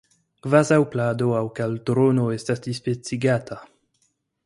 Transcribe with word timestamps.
kvazaŭ 0.45 0.77
plado 0.93 1.27
aŭ 1.41 1.43
kaldrono 1.61 2.25
estas 2.39 2.67
dispecigata. 2.71 3.63